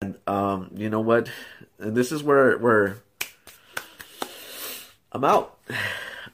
And 0.00 0.18
um, 0.26 0.70
you 0.74 0.90
know 0.90 1.00
what? 1.00 1.30
And 1.78 1.96
this 1.96 2.12
is 2.12 2.22
where 2.22 2.58
where 2.58 2.98
I'm 5.12 5.24
out. 5.24 5.58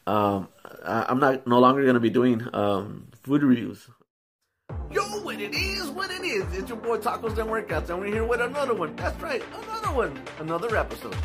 Um, 0.07 0.49
I, 0.85 1.07
I'm 1.09 1.21
not 1.21 1.47
no 1.47 1.61
longer 1.61 1.87
gonna 1.87 2.01
be 2.01 2.11
doing 2.11 2.43
um 2.53 3.09
food 3.23 3.43
reviews. 3.43 3.87
Yo, 4.91 5.03
what 5.23 5.41
it 5.41 5.55
is, 5.55 5.91
what 5.91 6.11
it 6.11 6.23
is. 6.23 6.45
It's 6.59 6.69
your 6.69 6.79
boy 6.79 6.99
Tacos 6.99 7.39
and 7.39 7.49
Workouts, 7.49 7.91
and 7.91 8.01
we're 8.01 8.07
here 8.07 8.25
with 8.25 8.41
another 8.41 8.75
one. 8.75 8.97
That's 8.97 9.21
right, 9.23 9.43
another 9.63 9.93
one, 9.95 10.21
another 10.41 10.77
episode. 10.77 11.17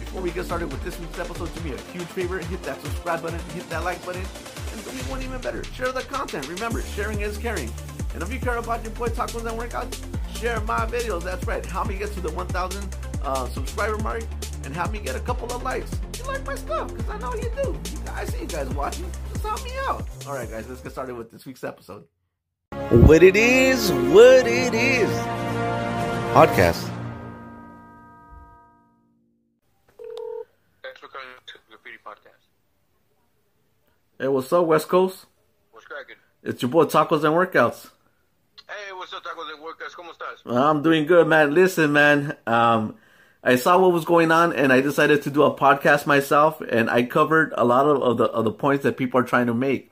Before 0.00 0.22
we 0.22 0.30
get 0.30 0.46
started 0.46 0.70
with 0.70 0.82
this 0.84 0.98
week's 0.98 1.18
episode, 1.18 1.54
do 1.54 1.60
me 1.62 1.72
a 1.72 1.80
huge 1.92 2.04
favor, 2.04 2.38
hit 2.38 2.62
that 2.62 2.80
subscribe 2.80 3.22
button, 3.22 3.40
hit 3.54 3.68
that 3.70 3.84
like 3.84 4.04
button, 4.06 4.22
and 4.22 4.84
do 4.84 4.92
me 4.92 4.98
one 5.10 5.22
even 5.22 5.40
better, 5.40 5.64
share 5.64 5.90
the 5.92 6.02
content. 6.02 6.48
Remember, 6.48 6.80
sharing 6.82 7.20
is 7.20 7.36
caring. 7.38 7.70
And 8.14 8.22
if 8.22 8.32
you 8.32 8.38
care 8.38 8.56
about 8.56 8.82
your 8.82 8.92
boy 8.92 9.08
Tacos 9.08 9.46
and 9.46 9.58
Workouts, 9.58 10.11
share 10.42 10.60
my 10.62 10.84
videos. 10.86 11.22
That's 11.22 11.46
right, 11.46 11.64
help 11.64 11.86
me 11.86 11.96
get 11.96 12.12
to 12.14 12.20
the 12.20 12.30
1,000 12.32 12.96
uh, 13.22 13.46
subscriber 13.50 13.96
mark, 13.98 14.24
and 14.64 14.74
help 14.74 14.90
me 14.90 14.98
get 14.98 15.14
a 15.14 15.20
couple 15.20 15.50
of 15.52 15.62
likes. 15.62 15.90
You 16.18 16.24
like 16.24 16.44
my 16.44 16.56
stuff, 16.56 16.88
because 16.88 17.08
I 17.08 17.18
know 17.18 17.32
you 17.36 17.48
do. 17.62 17.78
You 17.92 17.98
guys, 18.04 18.08
I 18.16 18.24
see 18.24 18.40
you 18.40 18.46
guys 18.46 18.68
watching. 18.70 19.08
Just 19.32 19.44
help 19.44 19.64
me 19.64 19.70
out. 19.86 20.04
All 20.26 20.34
right, 20.34 20.50
guys, 20.50 20.68
let's 20.68 20.80
get 20.80 20.90
started 20.90 21.14
with 21.14 21.30
this 21.30 21.46
week's 21.46 21.62
episode. 21.62 22.04
What 22.90 23.22
it 23.22 23.36
is, 23.36 23.92
what 23.92 24.48
it 24.48 24.74
is. 24.74 25.08
Podcast. 26.34 26.90
Thanks 30.82 30.98
for 30.98 31.06
coming 31.06 31.28
to 31.46 31.54
the 31.54 31.60
Graffiti 31.70 31.98
Podcast. 32.04 32.42
Hey, 34.18 34.26
what's 34.26 34.52
up, 34.52 34.66
West 34.66 34.88
Coast? 34.88 35.26
What's 35.70 35.86
cracking? 35.86 36.16
It's 36.42 36.60
your 36.60 36.70
boy 36.70 36.86
Tacos 36.86 37.22
and 37.22 37.32
Workouts. 37.32 37.90
What's 39.02 39.14
up, 39.14 39.24
Workers? 39.60 39.96
¿Cómo 39.96 40.12
estás? 40.12 40.46
I'm 40.46 40.80
doing 40.80 41.06
good, 41.06 41.26
man. 41.26 41.52
Listen, 41.52 41.92
man. 41.92 42.36
Um, 42.46 42.94
I 43.42 43.56
saw 43.56 43.76
what 43.76 43.90
was 43.90 44.04
going 44.04 44.30
on, 44.30 44.52
and 44.52 44.72
I 44.72 44.80
decided 44.80 45.22
to 45.22 45.30
do 45.30 45.42
a 45.42 45.52
podcast 45.52 46.06
myself, 46.06 46.60
and 46.60 46.88
I 46.88 47.02
covered 47.02 47.52
a 47.56 47.64
lot 47.64 47.84
of, 47.84 48.00
of 48.00 48.18
the 48.18 48.24
of 48.26 48.44
the 48.44 48.52
points 48.52 48.84
that 48.84 48.96
people 48.96 49.18
are 49.18 49.24
trying 49.24 49.48
to 49.48 49.54
make. 49.54 49.90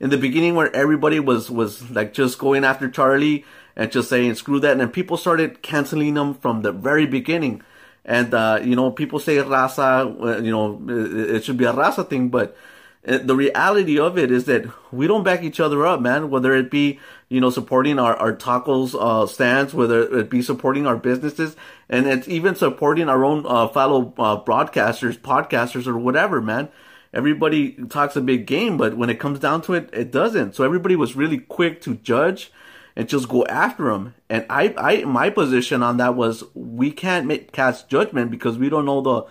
In 0.00 0.10
the 0.10 0.18
beginning, 0.18 0.56
where 0.56 0.74
everybody 0.74 1.20
was 1.20 1.48
was 1.48 1.88
like 1.92 2.12
just 2.12 2.40
going 2.40 2.64
after 2.64 2.90
Charlie 2.90 3.44
and 3.76 3.92
just 3.92 4.08
saying 4.08 4.34
screw 4.34 4.58
that, 4.58 4.72
and 4.72 4.80
then 4.80 4.90
people 4.90 5.16
started 5.16 5.62
canceling 5.62 6.14
them 6.14 6.34
from 6.34 6.62
the 6.62 6.72
very 6.72 7.06
beginning. 7.06 7.62
And 8.04 8.34
uh, 8.34 8.58
you 8.60 8.74
know, 8.74 8.90
people 8.90 9.20
say 9.20 9.36
raza, 9.36 10.20
uh, 10.20 10.42
you 10.42 10.50
know, 10.50 10.82
it, 10.88 11.36
it 11.36 11.44
should 11.44 11.58
be 11.58 11.64
a 11.64 11.72
raza 11.72 12.10
thing, 12.10 12.28
but 12.28 12.56
the 13.04 13.36
reality 13.36 13.98
of 13.98 14.18
it 14.18 14.30
is 14.30 14.44
that 14.46 14.66
we 14.92 15.06
don't 15.06 15.22
back 15.22 15.42
each 15.42 15.60
other 15.60 15.86
up, 15.86 16.00
man. 16.00 16.30
Whether 16.30 16.54
it 16.54 16.70
be, 16.70 16.98
you 17.28 17.40
know, 17.40 17.50
supporting 17.50 17.98
our, 17.98 18.16
our 18.16 18.34
tacos, 18.34 18.94
uh, 18.98 19.26
stands, 19.26 19.72
whether 19.72 20.02
it 20.18 20.28
be 20.28 20.42
supporting 20.42 20.86
our 20.86 20.96
businesses, 20.96 21.56
and 21.88 22.06
it's 22.06 22.28
even 22.28 22.54
supporting 22.54 23.08
our 23.08 23.24
own, 23.24 23.44
uh, 23.46 23.68
fellow, 23.68 24.12
uh, 24.18 24.42
broadcasters, 24.42 25.18
podcasters, 25.18 25.86
or 25.86 25.96
whatever, 25.96 26.40
man. 26.40 26.68
Everybody 27.14 27.72
talks 27.88 28.16
a 28.16 28.20
big 28.20 28.46
game, 28.46 28.76
but 28.76 28.96
when 28.96 29.08
it 29.08 29.18
comes 29.18 29.38
down 29.38 29.62
to 29.62 29.74
it, 29.74 29.88
it 29.92 30.10
doesn't. 30.10 30.54
So 30.54 30.64
everybody 30.64 30.94
was 30.94 31.16
really 31.16 31.38
quick 31.38 31.80
to 31.82 31.94
judge 31.96 32.52
and 32.94 33.08
just 33.08 33.28
go 33.28 33.46
after 33.46 33.90
him. 33.90 34.14
And 34.28 34.44
I, 34.50 34.74
I, 34.76 35.04
my 35.04 35.30
position 35.30 35.82
on 35.82 35.96
that 35.98 36.16
was 36.16 36.44
we 36.54 36.90
can't 36.90 37.26
make 37.26 37.52
cast 37.52 37.88
judgment 37.88 38.30
because 38.30 38.58
we 38.58 38.68
don't 38.68 38.84
know 38.84 39.00
the, 39.00 39.26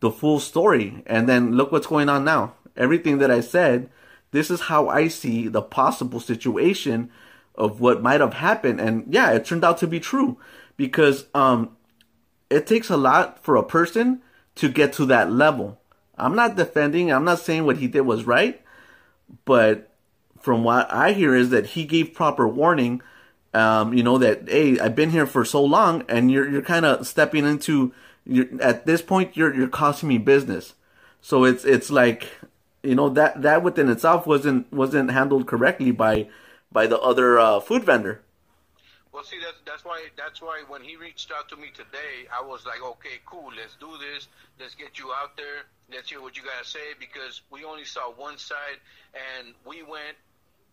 the 0.00 0.10
full 0.10 0.40
story. 0.40 1.02
And 1.06 1.28
then 1.28 1.52
look 1.52 1.72
what's 1.72 1.86
going 1.86 2.10
on 2.10 2.24
now. 2.24 2.54
Everything 2.76 3.18
that 3.18 3.30
I 3.30 3.40
said, 3.40 3.90
this 4.30 4.50
is 4.50 4.62
how 4.62 4.88
I 4.88 5.08
see 5.08 5.48
the 5.48 5.62
possible 5.62 6.20
situation 6.20 7.10
of 7.54 7.80
what 7.80 8.02
might 8.02 8.20
have 8.20 8.34
happened. 8.34 8.80
And 8.80 9.04
yeah, 9.12 9.32
it 9.32 9.44
turned 9.44 9.64
out 9.64 9.78
to 9.78 9.86
be 9.86 10.00
true 10.00 10.38
because, 10.76 11.26
um, 11.34 11.76
it 12.50 12.66
takes 12.66 12.90
a 12.90 12.96
lot 12.96 13.42
for 13.42 13.56
a 13.56 13.62
person 13.62 14.22
to 14.56 14.68
get 14.68 14.92
to 14.94 15.06
that 15.06 15.32
level. 15.32 15.80
I'm 16.16 16.34
not 16.34 16.56
defending, 16.56 17.10
I'm 17.10 17.24
not 17.24 17.38
saying 17.38 17.64
what 17.64 17.78
he 17.78 17.86
did 17.86 18.02
was 18.02 18.24
right, 18.24 18.60
but 19.44 19.92
from 20.42 20.64
what 20.64 20.92
I 20.92 21.12
hear 21.12 21.34
is 21.34 21.50
that 21.50 21.66
he 21.66 21.84
gave 21.84 22.14
proper 22.14 22.46
warning. 22.46 23.00
Um, 23.54 23.94
you 23.94 24.02
know 24.02 24.18
that 24.18 24.48
hey, 24.48 24.78
I've 24.78 24.96
been 24.96 25.10
here 25.10 25.26
for 25.26 25.44
so 25.44 25.62
long, 25.62 26.04
and 26.08 26.30
you're 26.30 26.48
you're 26.48 26.62
kind 26.62 26.84
of 26.84 27.06
stepping 27.06 27.46
into. 27.46 27.92
At 28.60 28.86
this 28.86 29.02
point, 29.02 29.36
you're 29.36 29.54
you're 29.54 29.68
costing 29.68 30.08
me 30.08 30.18
business. 30.18 30.74
So 31.20 31.44
it's 31.44 31.64
it's 31.64 31.90
like 31.90 32.28
you 32.82 32.94
know 32.94 33.08
that 33.10 33.42
that 33.42 33.62
within 33.62 33.88
itself 33.88 34.26
wasn't 34.26 34.70
wasn't 34.72 35.10
handled 35.10 35.46
correctly 35.46 35.90
by 35.90 36.28
by 36.70 36.86
the 36.86 36.98
other 36.98 37.38
uh, 37.38 37.60
food 37.60 37.84
vendor. 37.84 38.22
Well, 39.12 39.24
see, 39.24 39.38
that's 39.44 39.60
that's 39.66 39.84
why 39.84 40.08
that's 40.16 40.40
why 40.40 40.64
when 40.68 40.82
he 40.82 40.96
reached 40.96 41.30
out 41.30 41.48
to 41.50 41.56
me 41.56 41.68
today, 41.74 42.26
I 42.32 42.42
was 42.42 42.64
like, 42.64 42.82
okay, 42.82 43.20
cool, 43.26 43.52
let's 43.56 43.76
do 43.76 43.92
this. 43.98 44.28
Let's 44.58 44.74
get 44.74 44.98
you 44.98 45.12
out 45.12 45.36
there. 45.36 45.68
Let's 45.92 46.08
hear 46.08 46.22
what 46.22 46.36
you 46.36 46.42
gotta 46.42 46.64
say 46.64 46.96
because 46.98 47.42
we 47.50 47.64
only 47.64 47.84
saw 47.84 48.10
one 48.10 48.38
side, 48.38 48.80
and 49.12 49.54
we 49.66 49.82
went 49.82 50.16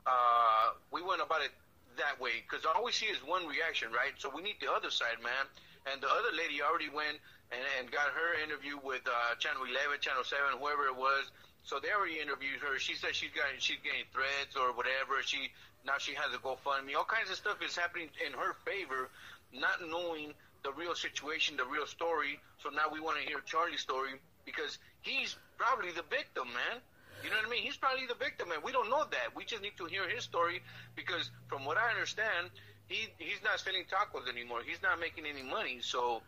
uh, 0.07 0.73
we 0.91 1.01
went 1.01 1.21
about 1.21 1.41
it 1.41 1.51
that 1.97 2.15
way 2.19 2.41
because 2.47 2.65
all 2.65 2.83
we 2.83 2.91
see 2.91 3.07
is 3.07 3.19
one 3.25 3.45
reaction, 3.45 3.91
right? 3.91 4.15
So 4.17 4.31
we 4.33 4.41
need 4.41 4.55
the 4.61 4.71
other 4.71 4.89
side, 4.89 5.19
man. 5.21 5.45
And 5.91 6.01
the 6.01 6.07
other 6.07 6.31
lady 6.31 6.61
already 6.63 6.89
went 6.89 7.19
and, 7.51 7.61
and 7.79 7.91
got 7.91 8.11
her 8.15 8.39
interview 8.39 8.79
with 8.83 9.03
uh, 9.07 9.35
Channel 9.39 9.63
11, 9.67 9.99
Channel 9.99 10.23
7, 10.23 10.59
whoever 10.59 10.87
it 10.87 10.95
was. 10.95 11.31
So 11.69 11.77
they 11.77 11.93
already 11.93 12.17
interviewed 12.17 12.65
her. 12.65 12.81
She 12.81 12.97
said 12.97 13.13
she's 13.13 13.29
got 13.29 13.45
she's 13.61 13.77
getting 13.85 14.09
threats 14.09 14.57
or 14.57 14.73
whatever. 14.73 15.21
She 15.21 15.53
now 15.85 16.01
she 16.01 16.17
has 16.17 16.33
a 16.33 16.41
GoFundMe. 16.41 16.97
All 16.97 17.05
kinds 17.05 17.29
of 17.29 17.37
stuff 17.37 17.61
is 17.61 17.77
happening 17.77 18.09
in 18.25 18.33
her 18.33 18.57
favor, 18.65 19.13
not 19.53 19.77
knowing 19.85 20.33
the 20.65 20.73
real 20.73 20.95
situation, 20.95 21.61
the 21.61 21.69
real 21.69 21.85
story. 21.85 22.41
So 22.57 22.73
now 22.73 22.89
we 22.91 22.99
want 22.99 23.21
to 23.21 23.23
hear 23.23 23.37
Charlie's 23.45 23.85
story 23.85 24.17
because 24.49 24.79
he's 25.05 25.37
probably 25.61 25.93
the 25.93 26.01
victim, 26.09 26.49
man. 26.57 26.81
You 27.21 27.29
know 27.29 27.37
what 27.37 27.45
I 27.45 27.49
mean? 27.53 27.61
He's 27.61 27.77
probably 27.77 28.07
the 28.07 28.17
victim, 28.17 28.49
and 28.49 28.63
we 28.63 28.71
don't 28.71 28.89
know 28.89 29.05
that. 29.05 29.35
We 29.35 29.45
just 29.45 29.61
need 29.61 29.77
to 29.77 29.85
hear 29.85 30.09
his 30.09 30.23
story 30.23 30.63
because, 30.95 31.29
from 31.47 31.65
what 31.65 31.77
I 31.77 31.91
understand, 31.91 32.49
he 32.87 33.13
he's 33.21 33.43
not 33.45 33.59
selling 33.59 33.85
tacos 33.85 34.25
anymore. 34.25 34.65
He's 34.65 34.81
not 34.81 34.99
making 34.99 35.29
any 35.29 35.43
money. 35.43 35.85
So, 35.85 36.23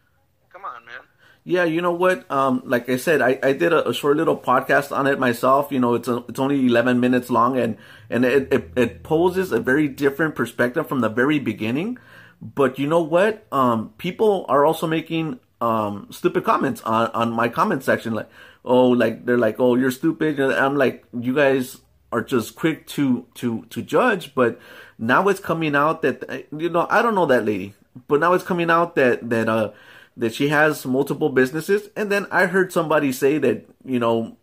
come 0.51 0.65
on, 0.65 0.85
man. 0.85 1.01
Yeah, 1.43 1.63
you 1.63 1.81
know 1.81 1.93
what? 1.93 2.29
Um, 2.31 2.61
like 2.65 2.87
I 2.87 2.97
said, 2.97 3.21
I, 3.21 3.39
I 3.41 3.53
did 3.53 3.73
a, 3.73 3.89
a, 3.89 3.93
short 3.93 4.17
little 4.17 4.37
podcast 4.37 4.95
on 4.95 5.07
it 5.07 5.17
myself. 5.17 5.71
You 5.71 5.79
know, 5.79 5.95
it's 5.95 6.07
a, 6.07 6.23
it's 6.29 6.39
only 6.39 6.67
eleven 6.67 6.99
minutes 6.99 7.31
long, 7.31 7.57
and 7.57 7.77
and 8.11 8.23
it, 8.25 8.53
it, 8.53 8.71
it 8.75 9.03
poses 9.03 9.51
a 9.51 9.59
very 9.59 9.87
different 9.87 10.35
perspective 10.35 10.87
from 10.87 11.01
the 11.01 11.09
very 11.09 11.39
beginning. 11.39 11.97
But 12.41 12.77
you 12.77 12.87
know 12.87 13.01
what? 13.01 13.47
Um, 13.51 13.93
people 13.97 14.45
are 14.49 14.65
also 14.65 14.85
making 14.85 15.39
um 15.61 16.07
stupid 16.11 16.43
comments 16.43 16.81
on 16.81 17.09
on 17.11 17.31
my 17.31 17.49
comment 17.49 17.83
section, 17.83 18.13
like 18.13 18.29
oh, 18.63 18.89
like 18.89 19.25
they're 19.25 19.37
like 19.37 19.59
oh 19.59 19.75
you're 19.75 19.91
stupid. 19.91 20.39
And 20.39 20.53
I'm 20.53 20.75
like 20.75 21.05
you 21.19 21.33
guys 21.33 21.77
are 22.11 22.21
just 22.21 22.55
quick 22.55 22.85
to 22.87 23.25
to 23.35 23.65
to 23.69 23.81
judge, 23.81 24.35
but 24.35 24.59
now 24.99 25.27
it's 25.27 25.39
coming 25.39 25.75
out 25.75 26.03
that 26.03 26.45
you 26.55 26.69
know 26.69 26.85
I 26.87 27.01
don't 27.01 27.15
know 27.15 27.25
that 27.25 27.45
lady, 27.45 27.73
but 28.07 28.19
now 28.19 28.33
it's 28.33 28.43
coming 28.43 28.69
out 28.69 28.93
that 28.95 29.27
that 29.29 29.49
uh 29.49 29.71
that 30.17 30.33
she 30.33 30.49
has 30.49 30.85
multiple 30.85 31.29
businesses. 31.29 31.89
And 31.95 32.11
then 32.11 32.27
I 32.31 32.45
heard 32.45 32.71
somebody 32.71 33.11
say 33.11 33.37
that, 33.39 33.65
you 33.85 33.99
know, 33.99 34.37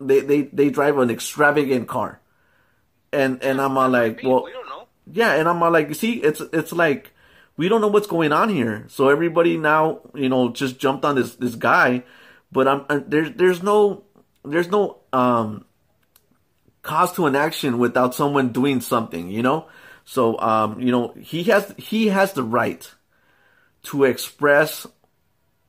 they, 0.00 0.20
they, 0.20 0.42
they 0.42 0.70
drive 0.70 0.98
an 0.98 1.10
extravagant 1.10 1.88
car. 1.88 2.20
And, 3.12 3.42
and 3.42 3.60
I'm 3.60 3.76
all 3.76 3.88
like, 3.88 4.20
well, 4.22 4.44
we 4.44 4.52
yeah. 5.12 5.34
And 5.34 5.48
I'm 5.48 5.62
all 5.62 5.70
like, 5.70 5.94
see, 5.94 6.14
it's, 6.14 6.40
it's 6.52 6.72
like, 6.72 7.12
we 7.56 7.68
don't 7.68 7.80
know 7.80 7.88
what's 7.88 8.06
going 8.06 8.32
on 8.32 8.48
here. 8.48 8.86
So 8.88 9.08
everybody 9.08 9.56
now, 9.56 10.00
you 10.14 10.28
know, 10.28 10.50
just 10.50 10.78
jumped 10.78 11.04
on 11.04 11.16
this, 11.16 11.34
this 11.34 11.54
guy, 11.54 12.04
but 12.50 12.66
I'm, 12.66 12.86
uh, 12.88 13.00
there's, 13.06 13.32
there's 13.32 13.62
no, 13.62 14.04
there's 14.44 14.68
no, 14.68 14.98
um, 15.12 15.64
cause 16.82 17.12
to 17.14 17.26
an 17.26 17.36
action 17.36 17.78
without 17.78 18.14
someone 18.14 18.52
doing 18.52 18.80
something, 18.80 19.30
you 19.30 19.42
know? 19.42 19.68
So, 20.04 20.38
um, 20.40 20.80
you 20.80 20.90
know, 20.90 21.12
he 21.20 21.44
has, 21.44 21.74
he 21.76 22.08
has 22.08 22.32
the 22.32 22.42
right 22.42 22.90
to 23.84 24.04
express 24.04 24.86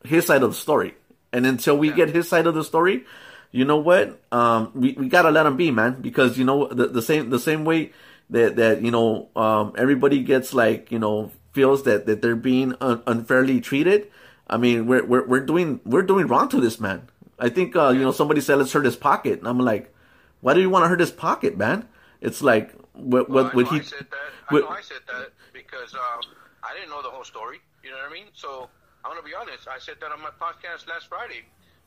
his 0.04 0.26
side 0.26 0.44
of 0.44 0.52
the 0.52 0.58
story. 0.58 0.96
And 1.32 1.46
until 1.46 1.78
we 1.78 1.90
yeah. 1.90 1.96
get 1.96 2.10
his 2.10 2.28
side 2.28 2.48
of 2.48 2.56
the 2.56 2.64
story, 2.64 3.06
you 3.52 3.66
know 3.66 3.78
what? 3.78 4.22
Um, 4.32 4.72
we, 4.76 4.94
we 4.94 5.08
gotta 5.10 5.32
let 5.32 5.46
him 5.46 5.58
be, 5.58 5.72
man, 5.72 6.02
because 6.02 6.38
you 6.38 6.46
know, 6.46 6.68
the, 6.68 6.88
the 6.88 7.02
same, 7.02 7.30
the 7.30 7.40
same 7.40 7.66
way 7.66 7.92
that, 8.30 8.56
that, 8.56 8.82
you 8.82 8.92
know, 8.92 9.30
um, 9.36 9.74
everybody 9.78 10.24
gets 10.24 10.54
like, 10.54 10.92
you 10.92 11.00
know, 11.00 11.32
feels 11.52 11.84
that, 11.84 12.06
that 12.06 12.22
they're 12.22 12.36
being 12.36 12.76
un- 12.80 13.04
unfairly 13.06 13.60
treated. 13.62 14.10
I 14.48 14.58
mean, 14.58 14.88
we're, 14.88 15.06
we're, 15.06 15.26
we're 15.26 15.46
doing, 15.46 15.80
we're 15.86 16.02
doing 16.02 16.28
wrong 16.28 16.50
to 16.50 16.62
this 16.62 16.80
man. 16.80 17.10
I 17.40 17.50
think, 17.50 17.76
uh, 17.76 17.90
you 17.90 18.02
know, 18.02 18.12
somebody 18.12 18.40
said, 18.42 18.56
let's 18.56 18.72
hurt 18.72 18.86
his 18.86 18.96
pocket. 18.96 19.40
And 19.40 19.48
I'm 19.48 19.60
like, 19.60 19.94
why 20.42 20.54
do 20.54 20.62
you 20.62 20.70
want 20.70 20.84
to 20.86 20.90
hurt 20.90 21.00
his 21.00 21.12
pocket, 21.12 21.58
man? 21.58 21.88
It's 22.22 22.42
like, 22.42 22.72
what, 22.94 23.30
well, 23.30 23.46
what, 23.46 23.56
what 23.56 23.68
he, 23.68 23.80
I 23.80 23.82
said 23.82 24.08
that. 24.12 24.32
I 24.50 24.60
know 24.60 24.68
I 24.68 24.82
said 24.82 25.00
that 25.08 25.30
because, 25.54 25.94
um, 25.94 26.22
I 26.72 26.74
didn't 26.74 26.90
know 26.90 27.02
the 27.02 27.10
whole 27.10 27.26
story. 27.26 27.60
You 27.84 27.92
know 27.92 27.98
what 27.98 28.10
I 28.10 28.14
mean? 28.14 28.32
So 28.34 28.70
I'm 29.04 29.12
gonna 29.12 29.28
be 29.28 29.36
honest. 29.36 29.68
I 29.68 29.80
said 29.80 29.96
that 30.00 30.12
on 30.12 30.22
my 30.22 30.32
podcast 30.40 30.88
last 30.88 31.10
Friday 31.10 31.44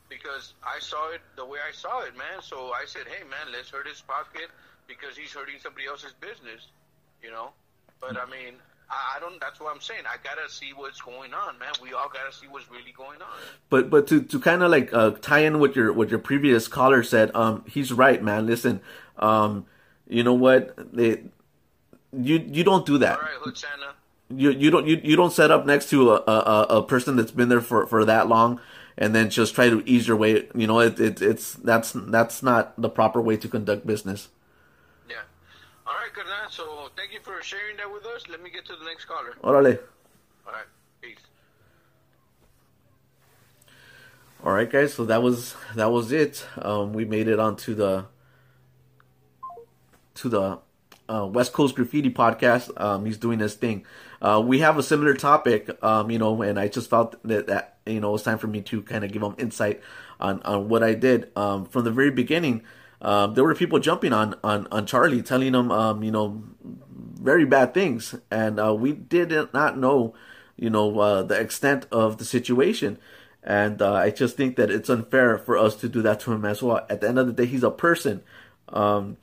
because 0.09 0.53
I 0.61 0.77
saw 0.79 1.09
it 1.09 1.21
the 1.35 1.45
way 1.45 1.57
I 1.57 1.71
saw 1.73 2.03
it, 2.03 2.15
man. 2.15 2.41
So 2.41 2.71
I 2.71 2.85
said, 2.85 3.07
hey, 3.07 3.23
man, 3.23 3.51
let's 3.51 3.69
hurt 3.69 3.87
his 3.87 4.01
pocket 4.01 4.53
because 4.87 5.17
he's 5.17 5.33
hurting 5.33 5.55
somebody 5.57 5.87
else's 5.87 6.13
business. 6.21 6.69
You 7.23 7.31
know? 7.31 7.49
But 7.99 8.17
I 8.17 8.29
mean, 8.29 8.61
I, 8.89 9.19
don't. 9.19 9.41
That's 9.41 9.59
what 9.59 9.73
I'm 9.73 9.81
saying. 9.81 10.03
I 10.05 10.17
gotta 10.23 10.47
see 10.51 10.71
what's 10.75 11.01
going 11.01 11.33
on, 11.33 11.57
man. 11.57 11.73
We 11.81 11.93
all 11.93 12.09
gotta 12.13 12.31
see 12.31 12.45
what's 12.47 12.69
really 12.69 12.93
going 12.95 13.21
on. 13.21 13.37
But 13.69 13.89
but 13.89 14.05
to, 14.07 14.21
to 14.21 14.39
kind 14.39 14.61
of 14.61 14.69
like 14.69 14.93
uh, 14.93 15.11
tie 15.21 15.39
in 15.39 15.59
what 15.59 15.75
your 15.75 15.93
what 15.93 16.09
your 16.09 16.19
previous 16.19 16.67
caller 16.67 17.01
said, 17.01 17.31
um, 17.33 17.63
he's 17.67 17.91
right, 17.91 18.21
man. 18.21 18.45
Listen, 18.45 18.81
um, 19.17 19.65
you 20.07 20.21
know 20.21 20.35
what? 20.35 20.77
They, 20.93 21.23
you 22.13 22.45
you 22.45 22.63
don't 22.63 22.85
do 22.85 22.99
that. 22.99 23.17
All 23.17 23.23
right, 23.23 23.33
Hood 23.41 23.57
Santa. 23.57 23.95
You 24.29 24.51
you 24.51 24.71
don't 24.71 24.87
you, 24.87 24.99
you 25.03 25.15
don't 25.15 25.31
set 25.31 25.51
up 25.51 25.65
next 25.65 25.89
to 25.91 26.13
a, 26.13 26.23
a, 26.27 26.65
a 26.77 26.83
person 26.83 27.15
that's 27.15 27.31
been 27.31 27.49
there 27.49 27.61
for, 27.61 27.85
for 27.85 28.03
that 28.05 28.27
long 28.27 28.59
and 28.97 29.13
then 29.13 29.29
just 29.29 29.55
try 29.55 29.69
to 29.69 29.83
ease 29.85 30.07
your 30.07 30.17
way. 30.17 30.47
You 30.55 30.67
know, 30.67 30.79
it, 30.79 30.99
it 30.99 31.21
it's 31.21 31.53
that's 31.53 31.91
that's 31.93 32.41
not 32.41 32.79
the 32.79 32.89
proper 32.89 33.21
way 33.21 33.37
to 33.37 33.47
conduct 33.47 33.85
business. 33.85 34.29
Yeah. 35.09 35.17
All 35.85 35.93
right, 35.93 36.13
good 36.13 36.25
night. 36.25 36.49
So 36.49 36.89
thank 36.95 37.13
you 37.13 37.19
for 37.21 37.41
sharing 37.41 37.77
that 37.77 37.91
with 37.91 38.05
us. 38.05 38.23
Let 38.29 38.41
me 38.41 38.49
get 38.49 38.65
to 38.65 38.75
the 38.75 38.85
next 38.85 39.05
caller. 39.05 39.33
Orale. 39.43 39.79
All 40.47 40.53
right, 40.53 40.65
peace. 41.01 41.17
All 44.43 44.53
right, 44.53 44.69
guys. 44.69 44.93
So 44.93 45.05
that 45.05 45.21
was 45.21 45.55
that 45.75 45.91
was 45.91 46.11
it. 46.11 46.45
Um, 46.57 46.93
we 46.93 47.05
made 47.05 47.27
it 47.27 47.39
onto 47.39 47.75
the 47.75 48.05
to 50.15 50.29
the 50.29 50.59
uh, 51.09 51.25
West 51.25 51.53
Coast 51.53 51.75
Graffiti 51.75 52.09
podcast. 52.09 52.69
Um, 52.81 53.05
he's 53.05 53.17
doing 53.17 53.39
this 53.39 53.55
thing. 53.55 53.85
Uh, 54.21 54.41
we 54.45 54.59
have 54.59 54.77
a 54.77 54.83
similar 54.83 55.13
topic, 55.13 55.69
um, 55.83 56.09
you 56.09 56.17
know, 56.17 56.41
and 56.41 56.59
I 56.59 56.67
just 56.67 56.89
felt 56.89 57.21
that, 57.23 57.47
that 57.47 57.77
you 57.85 57.99
know 57.99 58.09
it 58.09 58.13
was 58.13 58.23
time 58.23 58.37
for 58.37 58.47
me 58.47 58.61
to 58.61 58.81
kind 58.81 59.03
of 59.03 59.11
give 59.11 59.21
them 59.21 59.35
insight 59.37 59.81
on, 60.19 60.41
on 60.43 60.69
what 60.69 60.83
I 60.83 60.93
did 60.93 61.31
um, 61.35 61.65
from 61.65 61.83
the 61.83 61.91
very 61.91 62.11
beginning. 62.11 62.63
Um, 63.01 63.33
there 63.35 63.43
were 63.43 63.53
people 63.53 63.79
jumping 63.79 64.13
on, 64.13 64.35
on, 64.43 64.67
on 64.71 64.85
Charlie, 64.85 65.21
telling 65.21 65.53
him, 65.53 65.71
um, 65.71 66.01
you 66.01 66.11
know, 66.11 66.43
very 66.63 67.45
bad 67.45 67.73
things, 67.73 68.15
and 68.31 68.59
uh, 68.59 68.73
we 68.73 68.93
did 68.93 69.31
not 69.53 69.77
know, 69.77 70.15
you 70.55 70.69
know, 70.69 70.99
uh, 70.99 71.21
the 71.23 71.39
extent 71.39 71.85
of 71.91 72.17
the 72.17 72.25
situation. 72.25 72.97
And 73.43 73.79
uh, 73.79 73.93
I 73.93 74.09
just 74.09 74.37
think 74.37 74.55
that 74.55 74.71
it's 74.71 74.89
unfair 74.89 75.37
for 75.37 75.55
us 75.55 75.75
to 75.75 75.89
do 75.89 76.01
that 76.01 76.19
to 76.21 76.33
him 76.33 76.45
as 76.45 76.63
well. 76.63 76.83
At 76.89 77.01
the 77.01 77.09
end 77.09 77.19
of 77.19 77.27
the 77.27 77.33
day, 77.33 77.45
he's 77.45 77.63
a 77.63 77.69
person. 77.69 78.23
Um, 78.69 79.17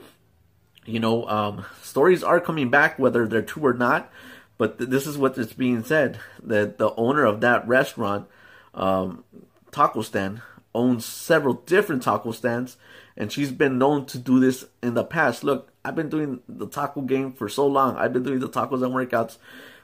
you 0.85 1.01
know, 1.01 1.27
um, 1.27 1.65
stories 1.83 2.23
are 2.23 2.41
coming 2.41 2.71
back, 2.71 2.99
whether 2.99 3.27
they're 3.27 3.43
true 3.43 3.67
or 3.67 3.75
not. 3.75 4.11
But 4.59 4.79
th- 4.79 4.91
this 4.91 5.07
is 5.07 5.19
what 5.19 5.37
is 5.39 5.53
being 5.53 5.83
said 5.85 6.21
that 6.43 6.79
the 6.79 6.95
owner 6.95 7.25
of 7.25 7.41
that 7.41 7.67
restaurant, 7.67 8.29
um, 8.75 9.25
taco 9.71 10.03
stand, 10.03 10.43
owns 10.75 11.05
several 11.05 11.55
different 11.55 12.03
taco 12.03 12.33
stands, 12.33 12.77
and 13.17 13.31
she's 13.31 13.53
been 13.53 13.79
known 13.79 14.07
to 14.07 14.19
do 14.19 14.41
this 14.41 14.65
in 14.83 14.95
the 14.95 15.05
past. 15.05 15.45
Look, 15.45 15.73
I've 15.85 15.97
been 15.97 16.09
doing 16.09 16.41
the 16.49 16.67
taco 16.67 17.03
game 17.03 17.33
for 17.33 17.49
so 17.49 17.67
long. 17.67 17.97
I've 17.97 18.13
been 18.13 18.23
doing 18.23 18.41
the 18.41 18.49
tacos 18.49 18.85
and 18.85 18.95
workouts 18.95 19.37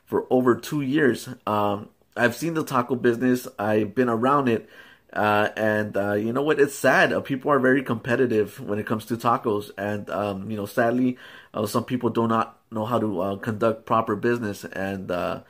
for 0.05 0.27
over 0.31 0.55
two 0.55 0.81
years. 0.81 1.29
Um, 1.47 1.89
I've 2.17 2.35
seen 2.35 2.55
the 2.55 2.65
taco 2.65 2.95
business. 2.95 3.47
I've 3.59 3.95
been 3.95 4.09
around 4.09 4.49
it. 4.49 4.69
Uh, 5.13 5.49
and 5.57 5.97
uh, 5.97 6.13
you 6.13 6.33
know 6.33 6.43
what? 6.43 6.61
It's 6.61 6.75
sad. 6.75 7.13
Uh, 7.13 7.21
people 7.21 7.51
are 7.51 7.59
very 7.59 7.83
competitive 7.83 8.61
when 8.61 8.79
it 8.79 8.87
comes 8.87 9.07
to 9.07 9.17
tacos, 9.17 9.71
and 9.79 10.09
um, 10.11 10.51
you 10.51 10.57
know, 10.57 10.67
sadly, 10.67 11.17
uh, 11.55 11.67
some 11.67 11.85
people 11.85 12.11
do 12.11 12.29
not 12.29 12.59
know 12.71 12.85
how 12.85 12.99
to 12.99 13.21
uh, 13.21 13.37
conduct 13.37 13.87
proper 13.87 14.17
business. 14.17 14.65
And 14.65 15.11
uh, 15.11 15.43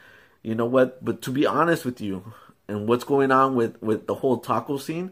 you 0.43 0.55
know 0.55 0.67
what? 0.67 1.05
But 1.05 1.23
to 1.23 1.31
be 1.31 1.45
honest 1.45 1.85
with 1.85 2.01
you, 2.01 2.33
and 2.69 2.89
what's 2.89 3.05
going 3.05 3.33
on 3.33 3.57
with 3.57 3.83
with 3.83 4.07
the 4.07 4.15
whole 4.15 4.39
taco 4.39 4.77
scene, 4.77 5.11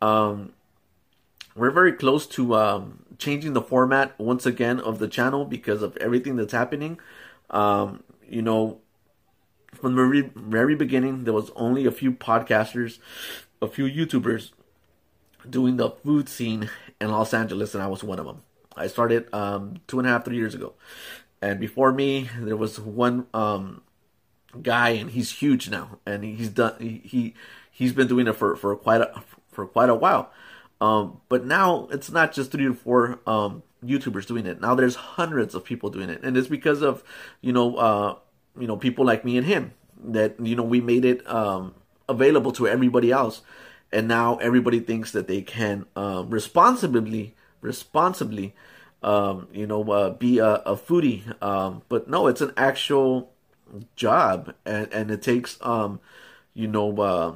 um, 0.00 0.52
we're 1.54 1.70
very 1.70 1.92
close 1.92 2.26
to 2.28 2.54
um, 2.54 3.04
changing 3.18 3.52
the 3.52 3.62
format 3.62 4.18
once 4.18 4.46
again 4.46 4.80
of 4.80 4.98
the 4.98 5.08
channel 5.08 5.44
because 5.44 5.82
of 5.82 5.96
everything 5.98 6.36
that's 6.36 6.52
happening. 6.52 6.98
Um, 7.50 8.02
you 8.26 8.40
know, 8.40 8.80
from 9.74 9.94
the 9.94 10.02
very, 10.02 10.20
very 10.34 10.74
beginning, 10.74 11.24
there 11.24 11.34
was 11.34 11.50
only 11.56 11.86
a 11.86 11.90
few 11.90 12.12
podcasters, 12.12 12.98
a 13.62 13.68
few 13.68 13.84
YouTubers 13.84 14.50
doing 15.48 15.76
the 15.76 15.90
food 15.90 16.28
scene 16.28 16.68
in 17.00 17.10
Los 17.10 17.32
Angeles, 17.32 17.74
and 17.74 17.82
I 17.82 17.86
was 17.86 18.02
one 18.02 18.18
of 18.18 18.26
them. 18.26 18.42
I 18.76 18.88
started 18.88 19.32
um, 19.32 19.76
two 19.86 19.98
and 19.98 20.08
a 20.08 20.10
half, 20.10 20.24
three 20.24 20.36
years 20.36 20.54
ago, 20.54 20.74
and 21.40 21.60
before 21.60 21.92
me, 21.92 22.28
there 22.38 22.56
was 22.56 22.78
one 22.80 23.26
um, 23.32 23.82
guy, 24.60 24.90
and 24.90 25.10
he's 25.10 25.30
huge 25.30 25.70
now, 25.70 25.98
and 26.04 26.24
he's 26.24 26.48
done 26.48 26.74
he, 26.78 27.00
he 27.04 27.34
he's 27.70 27.92
been 27.92 28.08
doing 28.08 28.26
it 28.26 28.34
for 28.34 28.56
for 28.56 28.74
quite 28.76 29.00
a 29.00 29.22
for 29.52 29.66
quite 29.66 29.88
a 29.88 29.94
while. 29.94 30.30
Um, 30.80 31.20
but 31.28 31.44
now 31.46 31.86
it's 31.92 32.10
not 32.10 32.32
just 32.32 32.50
three 32.50 32.64
to 32.64 32.74
four 32.74 33.20
um, 33.26 33.62
YouTubers 33.84 34.26
doing 34.26 34.46
it. 34.46 34.60
Now 34.60 34.74
there's 34.74 34.96
hundreds 34.96 35.54
of 35.54 35.64
people 35.64 35.90
doing 35.90 36.10
it, 36.10 36.22
and 36.24 36.36
it's 36.36 36.48
because 36.48 36.82
of 36.82 37.04
you 37.40 37.52
know 37.52 37.76
uh, 37.76 38.16
you 38.58 38.66
know 38.66 38.76
people 38.76 39.04
like 39.04 39.24
me 39.24 39.36
and 39.36 39.46
him 39.46 39.74
that 40.04 40.34
you 40.40 40.56
know 40.56 40.64
we 40.64 40.80
made 40.80 41.04
it 41.04 41.28
um, 41.30 41.74
available 42.08 42.52
to 42.52 42.68
everybody 42.68 43.10
else, 43.10 43.42
and 43.92 44.08
now 44.08 44.36
everybody 44.36 44.80
thinks 44.80 45.12
that 45.12 45.28
they 45.28 45.42
can 45.42 45.86
uh, 45.96 46.24
responsibly 46.26 47.34
responsibly 47.60 48.54
um, 49.02 49.48
you 49.52 49.66
know 49.66 49.82
uh, 49.90 50.10
be 50.10 50.38
a, 50.38 50.54
a 50.66 50.76
foodie, 50.76 51.40
um, 51.42 51.82
but 51.88 52.08
no, 52.08 52.26
it's 52.26 52.40
an 52.40 52.52
actual 52.56 53.30
job, 53.96 54.54
and 54.64 54.92
and 54.92 55.10
it 55.10 55.22
takes 55.22 55.58
um, 55.62 56.00
you 56.54 56.68
know 56.68 56.96
uh, 56.98 57.34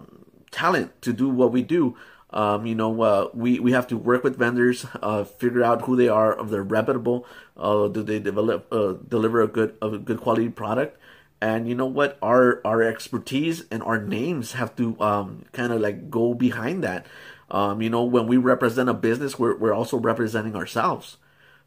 talent 0.51 1.01
to 1.03 1.13
do 1.13 1.29
what 1.29 1.53
we 1.53 1.63
do. 1.63 1.97
Um, 2.31 2.67
you 2.67 2.75
know, 2.75 3.01
uh, 3.01 3.29
we, 3.33 3.61
we 3.61 3.73
have 3.73 3.87
to 3.87 3.97
work 3.97 4.25
with 4.25 4.37
vendors, 4.37 4.85
uh, 5.01 5.25
figure 5.25 5.63
out 5.63 5.83
who 5.83 5.97
they 5.97 6.09
are, 6.09 6.39
if 6.39 6.51
they're 6.51 6.63
reputable, 6.63 7.25
uh, 7.57 7.89
do 7.89 8.03
they 8.03 8.19
develop, 8.19 8.67
uh, 8.71 8.95
deliver 9.09 9.41
a 9.41 9.47
good, 9.47 9.77
a 9.81 9.91
good 9.97 10.21
quality 10.21 10.49
product, 10.49 10.99
and 11.41 11.69
you 11.69 11.75
know 11.75 11.87
what? 11.87 12.19
Our 12.23 12.61
our 12.65 12.83
expertise 12.83 13.65
and 13.71 13.83
our 13.83 14.01
names 14.01 14.53
have 14.53 14.75
to 14.77 14.99
um, 15.01 15.45
kind 15.53 15.73
of 15.73 15.81
like 15.81 16.11
go 16.11 16.35
behind 16.35 16.83
that. 16.85 17.07
Um, 17.51 17.81
you 17.81 17.91
know 17.91 18.05
when 18.05 18.27
we 18.27 18.37
represent 18.39 18.89
a 18.89 18.95
business 18.95 19.39
we're, 19.39 19.57
we're 19.57 19.75
also 19.75 19.99
representing 19.99 20.57
ourselves. 20.57 21.17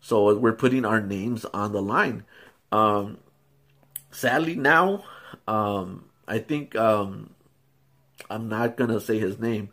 So 0.01 0.38
we're 0.38 0.54
putting 0.54 0.86
our 0.86 1.01
names 1.01 1.45
on 1.45 1.71
the 1.71 1.81
line. 1.81 2.25
Um, 2.71 3.18
sadly 4.12 4.56
now 4.56 5.04
um, 5.48 6.06
i 6.27 6.39
think 6.39 6.75
um, 6.75 7.30
i'm 8.30 8.50
not 8.50 8.75
gonna 8.75 9.00
say 9.00 9.19
his 9.19 9.39
name 9.39 9.69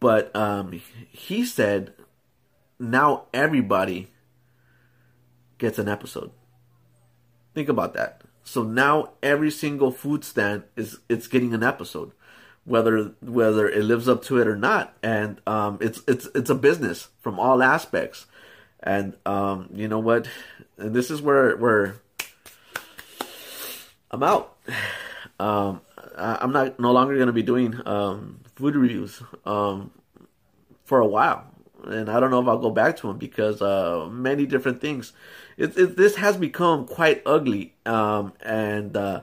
but 0.00 0.34
um, 0.34 0.80
he 1.10 1.44
said 1.44 1.92
now 2.78 3.24
everybody 3.34 4.08
gets 5.58 5.76
an 5.78 5.88
episode. 5.88 6.30
Think 7.52 7.68
about 7.68 7.94
that 7.94 8.22
so 8.48 8.62
now 8.62 9.10
every 9.22 9.50
single 9.50 9.90
food 9.90 10.24
stand 10.24 10.62
is 10.74 11.00
it's 11.06 11.26
getting 11.26 11.52
an 11.52 11.62
episode, 11.62 12.12
whether 12.64 13.12
whether 13.20 13.68
it 13.68 13.84
lives 13.84 14.08
up 14.08 14.24
to 14.24 14.40
it 14.40 14.48
or 14.48 14.56
not. 14.56 14.96
And 15.02 15.38
um, 15.46 15.76
it's 15.82 16.00
it's 16.08 16.28
it's 16.34 16.48
a 16.48 16.54
business 16.54 17.08
from 17.20 17.38
all 17.38 17.62
aspects. 17.62 18.24
And 18.82 19.18
um, 19.26 19.68
you 19.74 19.86
know 19.86 19.98
what? 19.98 20.30
And 20.78 20.94
this 20.94 21.10
is 21.10 21.20
where 21.20 21.58
where 21.58 21.96
I'm 24.10 24.22
out. 24.22 24.56
Um, 25.38 25.82
I, 26.16 26.42
am 26.42 26.50
not 26.50 26.80
no 26.80 26.90
longer 26.90 27.16
going 27.16 27.26
to 27.26 27.34
be 27.34 27.42
doing 27.42 27.78
um, 27.86 28.40
food 28.56 28.74
reviews 28.74 29.22
um, 29.44 29.90
for 30.86 31.00
a 31.00 31.06
while, 31.06 31.44
and 31.84 32.08
I 32.10 32.20
don't 32.20 32.30
know 32.30 32.40
if 32.40 32.48
I'll 32.48 32.58
go 32.58 32.70
back 32.70 32.96
to 32.98 33.08
them 33.08 33.18
because 33.18 33.62
uh, 33.62 34.08
many 34.10 34.46
different 34.46 34.80
things 34.80 35.12
it, 35.58 35.76
it, 35.76 35.96
this 35.96 36.14
has 36.16 36.36
become 36.36 36.86
quite 36.86 37.20
ugly. 37.26 37.74
Um, 37.84 38.32
and 38.40 38.96
uh, 38.96 39.22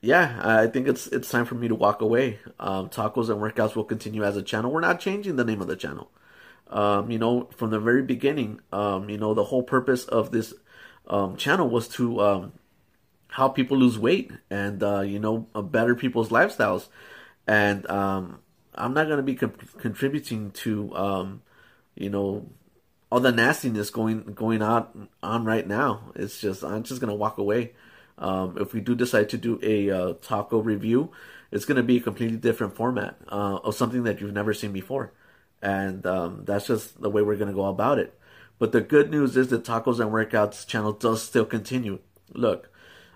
yeah, 0.00 0.40
I 0.42 0.68
think 0.68 0.86
it's 0.86 1.08
it's 1.08 1.28
time 1.28 1.44
for 1.44 1.56
me 1.56 1.68
to 1.68 1.74
walk 1.74 2.00
away. 2.00 2.38
Um, 2.58 2.88
tacos 2.88 3.28
and 3.28 3.40
workouts 3.40 3.74
will 3.74 3.84
continue 3.84 4.24
as 4.24 4.36
a 4.36 4.42
channel. 4.42 4.70
We're 4.70 4.80
not 4.80 5.00
changing 5.00 5.36
the 5.36 5.44
name 5.44 5.60
of 5.60 5.66
the 5.66 5.76
channel. 5.76 6.10
Um, 6.68 7.10
you 7.10 7.18
know, 7.18 7.48
from 7.56 7.70
the 7.70 7.80
very 7.80 8.02
beginning, 8.02 8.60
um, 8.72 9.08
you 9.10 9.18
know, 9.18 9.34
the 9.34 9.44
whole 9.44 9.62
purpose 9.62 10.04
of 10.04 10.30
this 10.30 10.54
um, 11.08 11.36
channel 11.36 11.68
was 11.68 11.88
to 11.88 12.20
um, 12.20 12.52
help 13.28 13.56
people 13.56 13.76
lose 13.76 13.98
weight 13.98 14.30
and 14.50 14.82
uh, 14.82 15.00
you 15.00 15.18
know 15.18 15.48
better 15.54 15.96
people's 15.96 16.28
lifestyles. 16.28 16.86
And 17.46 17.90
um, 17.90 18.38
I'm 18.78 18.94
not 18.94 19.06
going 19.06 19.18
to 19.18 19.22
be 19.22 19.34
co- 19.34 19.52
contributing 19.78 20.52
to 20.52 20.94
um, 20.96 21.42
you 21.94 22.10
know 22.10 22.48
all 23.10 23.20
the 23.20 23.32
nastiness 23.32 23.90
going 23.90 24.22
going 24.34 24.62
on 24.62 25.08
on 25.22 25.44
right 25.44 25.66
now. 25.66 26.12
It's 26.14 26.40
just 26.40 26.62
I'm 26.62 26.82
just 26.82 27.00
gonna 27.00 27.14
walk 27.14 27.38
away. 27.38 27.72
Um, 28.18 28.58
if 28.58 28.72
we 28.72 28.80
do 28.80 28.94
decide 28.94 29.28
to 29.30 29.38
do 29.38 29.60
a 29.62 29.90
uh, 29.90 30.12
taco 30.20 30.60
review, 30.60 31.10
it's 31.50 31.64
gonna 31.64 31.82
be 31.82 31.98
a 31.98 32.00
completely 32.00 32.36
different 32.36 32.74
format 32.76 33.16
uh, 33.28 33.58
of 33.64 33.74
something 33.74 34.04
that 34.04 34.20
you've 34.20 34.34
never 34.34 34.52
seen 34.52 34.72
before, 34.72 35.12
and 35.62 36.06
um, 36.06 36.42
that's 36.44 36.66
just 36.66 37.00
the 37.00 37.10
way 37.10 37.22
we're 37.22 37.36
gonna 37.36 37.52
go 37.52 37.66
about 37.66 37.98
it. 37.98 38.18
But 38.58 38.72
the 38.72 38.80
good 38.80 39.10
news 39.10 39.36
is 39.36 39.48
the 39.48 39.58
tacos 39.58 40.00
and 40.00 40.10
workouts 40.10 40.66
channel 40.66 40.92
does 40.92 41.22
still 41.22 41.44
continue. 41.44 42.00
Look, 42.34 42.70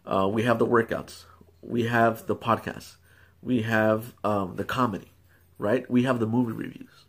uh, 0.06 0.28
we 0.32 0.44
have 0.44 0.58
the 0.58 0.66
workouts, 0.66 1.24
we 1.60 1.84
have 1.84 2.26
the 2.26 2.36
podcast, 2.36 2.96
we 3.42 3.62
have 3.62 4.14
um, 4.24 4.56
the 4.56 4.64
comedy, 4.64 5.10
right? 5.58 5.90
We 5.90 6.02
have 6.04 6.20
the 6.20 6.26
movie 6.26 6.52
reviews 6.52 7.04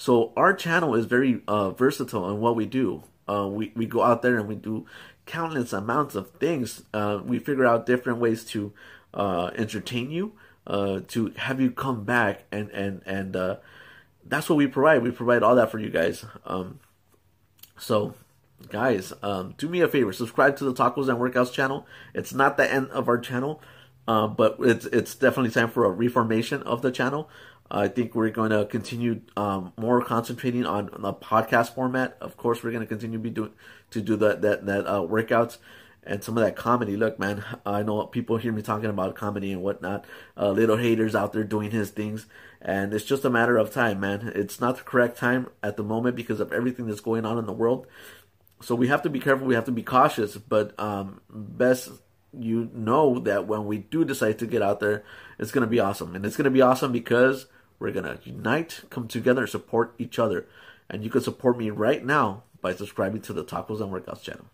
so 0.00 0.32
our 0.36 0.54
channel 0.54 0.94
is 0.94 1.06
very 1.06 1.42
uh, 1.48 1.72
versatile 1.72 2.30
in 2.30 2.38
what 2.38 2.54
we 2.54 2.66
do. 2.66 3.02
Uh, 3.28 3.48
we 3.48 3.72
we 3.74 3.84
go 3.84 4.04
out 4.04 4.22
there 4.22 4.38
and 4.38 4.48
we 4.48 4.54
do 4.54 4.86
countless 5.26 5.72
amounts 5.72 6.14
of 6.14 6.30
things. 6.30 6.84
Uh, 6.94 7.18
we 7.22 7.40
figure 7.40 7.66
out 7.66 7.84
different 7.84 8.20
ways 8.20 8.44
to 8.44 8.72
uh, 9.12 9.50
entertain 9.56 10.12
you, 10.12 10.34
uh, 10.68 11.00
to 11.08 11.32
have 11.36 11.60
you 11.60 11.72
come 11.72 12.04
back, 12.04 12.44
and 12.52 12.70
and 12.70 13.02
and 13.06 13.34
uh, 13.34 13.56
that's 14.24 14.48
what 14.48 14.54
we 14.54 14.68
provide. 14.68 15.02
We 15.02 15.10
provide 15.10 15.42
all 15.42 15.56
that 15.56 15.68
for 15.68 15.80
you 15.80 15.90
guys. 15.90 16.24
Um, 16.46 16.78
so, 17.76 18.14
guys, 18.70 19.12
um, 19.20 19.56
do 19.58 19.68
me 19.68 19.80
a 19.80 19.88
favor: 19.88 20.12
subscribe 20.12 20.56
to 20.58 20.64
the 20.64 20.72
Tacos 20.72 21.08
and 21.08 21.18
Workouts 21.18 21.52
channel. 21.52 21.88
It's 22.14 22.32
not 22.32 22.56
the 22.56 22.72
end 22.72 22.88
of 22.90 23.08
our 23.08 23.18
channel, 23.18 23.60
uh, 24.06 24.28
but 24.28 24.58
it's 24.60 24.86
it's 24.86 25.16
definitely 25.16 25.50
time 25.50 25.70
for 25.70 25.84
a 25.84 25.90
reformation 25.90 26.62
of 26.62 26.82
the 26.82 26.92
channel. 26.92 27.28
I 27.70 27.88
think 27.88 28.14
we're 28.14 28.30
going 28.30 28.50
to 28.50 28.64
continue 28.66 29.20
um, 29.36 29.72
more 29.76 30.02
concentrating 30.02 30.64
on 30.64 30.90
the 30.98 31.12
podcast 31.12 31.74
format. 31.74 32.16
Of 32.20 32.36
course, 32.36 32.62
we're 32.62 32.70
going 32.70 32.82
to 32.82 32.86
continue 32.86 33.18
be 33.18 33.30
doing 33.30 33.52
to 33.90 34.00
do 34.00 34.16
that 34.16 34.42
that 34.42 34.66
that 34.66 34.86
uh, 34.86 35.00
workouts 35.00 35.58
and 36.08 36.24
some 36.24 36.38
of 36.38 36.44
that 36.44 36.56
comedy. 36.56 36.96
Look, 36.96 37.18
man, 37.18 37.44
I 37.66 37.82
know 37.82 38.06
people 38.06 38.38
hear 38.38 38.52
me 38.52 38.62
talking 38.62 38.88
about 38.88 39.14
comedy 39.14 39.52
and 39.52 39.62
whatnot. 39.62 40.06
Uh, 40.36 40.50
little 40.50 40.78
haters 40.78 41.14
out 41.14 41.32
there 41.32 41.44
doing 41.44 41.70
his 41.70 41.90
things, 41.90 42.26
and 42.62 42.94
it's 42.94 43.04
just 43.04 43.24
a 43.24 43.30
matter 43.30 43.58
of 43.58 43.72
time, 43.72 44.00
man. 44.00 44.32
It's 44.34 44.60
not 44.60 44.78
the 44.78 44.82
correct 44.82 45.18
time 45.18 45.48
at 45.62 45.76
the 45.76 45.84
moment 45.84 46.16
because 46.16 46.40
of 46.40 46.52
everything 46.52 46.86
that's 46.86 47.00
going 47.00 47.26
on 47.26 47.38
in 47.38 47.46
the 47.46 47.52
world. 47.52 47.86
So 48.60 48.74
we 48.74 48.88
have 48.88 49.02
to 49.02 49.10
be 49.10 49.20
careful. 49.20 49.46
We 49.46 49.54
have 49.54 49.66
to 49.66 49.72
be 49.72 49.82
cautious, 49.82 50.36
but 50.36 50.78
um, 50.80 51.20
best 51.30 51.90
you 52.32 52.70
know 52.74 53.18
that 53.20 53.46
when 53.46 53.66
we 53.66 53.78
do 53.78 54.04
decide 54.04 54.38
to 54.38 54.46
get 54.46 54.62
out 54.62 54.80
there, 54.80 55.04
it's 55.38 55.50
going 55.50 55.62
to 55.62 55.70
be 55.70 55.80
awesome, 55.80 56.16
and 56.16 56.24
it's 56.24 56.36
going 56.36 56.44
to 56.44 56.50
be 56.50 56.62
awesome 56.62 56.92
because 56.92 57.46
we're 57.78 57.92
going 57.92 58.04
to 58.04 58.18
unite, 58.24 58.82
come 58.90 59.08
together, 59.08 59.46
support 59.46 59.94
each 59.98 60.18
other. 60.18 60.46
And 60.90 61.04
you 61.04 61.10
can 61.10 61.22
support 61.22 61.58
me 61.58 61.70
right 61.70 62.04
now 62.04 62.44
by 62.60 62.74
subscribing 62.74 63.20
to 63.22 63.32
the 63.32 63.44
Tacos 63.44 63.80
and 63.80 63.92
Workouts 63.92 64.22
channel. 64.22 64.46